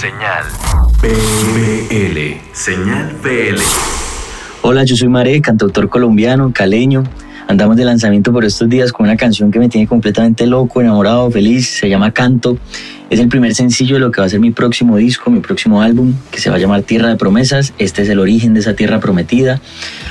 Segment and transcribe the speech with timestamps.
[0.00, 0.44] Señal
[1.02, 2.40] PL.
[2.54, 3.60] Señal PL.
[4.62, 7.04] Hola, yo soy Maré, cantautor colombiano, caleño.
[7.48, 11.30] Andamos de lanzamiento por estos días con una canción que me tiene completamente loco, enamorado,
[11.30, 11.68] feliz.
[11.68, 12.56] Se llama Canto.
[13.10, 15.82] Es el primer sencillo de lo que va a ser mi próximo disco, mi próximo
[15.82, 17.74] álbum, que se va a llamar Tierra de Promesas.
[17.76, 19.60] Este es el origen de esa tierra prometida.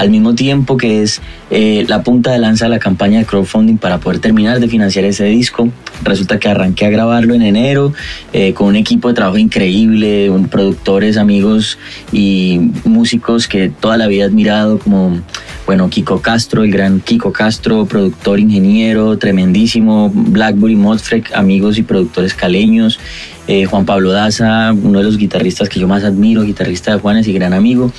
[0.00, 1.20] Al mismo tiempo que es
[1.50, 5.04] eh, la punta de lanza de la campaña de crowdfunding para poder terminar de financiar
[5.04, 5.68] ese disco.
[6.02, 7.92] Resulta que arranqué a grabarlo en enero
[8.32, 11.78] eh, con un equipo de trabajo increíble, productores, amigos
[12.12, 15.20] y músicos que toda la vida he admirado como
[15.66, 22.32] bueno, Kiko Castro, el gran Kiko Castro, productor, ingeniero, tremendísimo, Blackberry Modfrek, amigos y productores
[22.32, 22.98] caleños,
[23.46, 27.28] eh, Juan Pablo Daza, uno de los guitarristas que yo más admiro, guitarrista de Juanes
[27.28, 27.92] y gran amigo.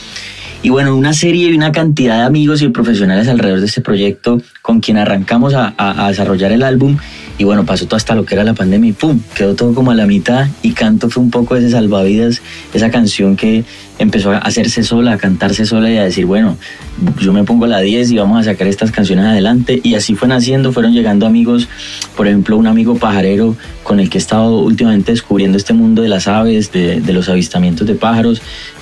[0.64, 4.42] Y bueno, una serie y una cantidad de amigos y profesionales alrededor de este proyecto
[4.62, 6.98] con quien arrancamos a, a desarrollar el álbum.
[7.40, 9.90] Y bueno, pasó todo hasta lo que era la pandemia y pum, quedó todo como
[9.90, 12.40] a la mitad y Canto fue un poco ese salvavidas,
[12.72, 13.64] esa canción que
[13.98, 16.58] empezó a hacerse sola, a cantarse sola y a decir, bueno,
[17.20, 19.80] yo me pongo la 10 y vamos a sacar estas canciones adelante.
[19.82, 21.68] Y así fue naciendo, fueron llegando amigos,
[22.16, 26.10] por ejemplo, un amigo pajarero con el que he estado últimamente descubriendo este mundo de
[26.10, 28.42] las aves, de, de los avistamientos de pájaros,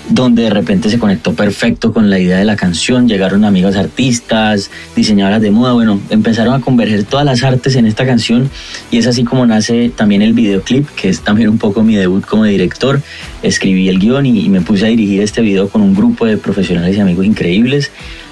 [0.09, 4.71] donde de repente se conectó perfecto con la idea de la canción, llegaron amigos artistas,
[4.95, 8.49] diseñadoras de moda, bueno, empezaron a converger todas las artes en esta canción
[8.91, 12.25] y es así como nace también el videoclip, que es también un poco mi debut
[12.25, 13.01] como director.
[13.43, 16.97] Escribí el guion y, me puse a dirigir este video con un grupo de profesionales
[16.97, 17.91] y amigos increíbles.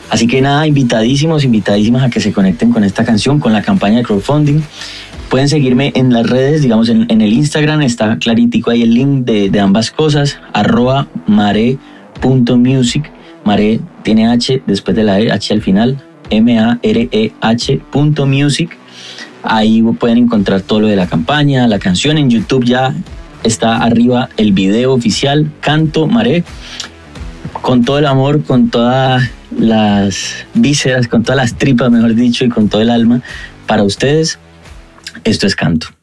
[0.09, 3.97] Así que nada, invitadísimos, invitadísimas a que se conecten con esta canción, con la campaña
[3.97, 4.61] de crowdfunding.
[5.29, 9.59] Pueden seguirme en las redes, digamos en, el Instagram está claritico ahí el link de,
[9.59, 13.11] ambas cosas, arroba mare.music.
[13.43, 16.77] Mare tiene H después de la E, H al final, M-A-R-E-H.music.
[19.43, 22.17] Ahí pueden encontrar todo lo de la campaña, la canción.
[22.17, 22.93] En YouTube ya
[23.43, 26.45] está arriba el video oficial, Canto Mare,
[27.61, 32.49] con todo el amor, con todas las vísceras, con todas las tripas, mejor dicho, y
[32.49, 33.21] con todo el alma
[33.65, 34.39] para ustedes
[35.23, 35.96] esto es canto.